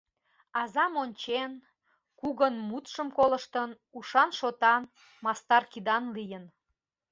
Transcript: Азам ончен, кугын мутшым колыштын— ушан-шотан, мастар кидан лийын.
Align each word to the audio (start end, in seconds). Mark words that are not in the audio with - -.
Азам 0.61 0.93
ончен, 1.03 1.51
кугын 2.19 2.55
мутшым 2.69 3.07
колыштын— 3.17 3.69
ушан-шотан, 3.97 4.83
мастар 5.23 5.63
кидан 5.71 6.03
лийын. 6.15 6.45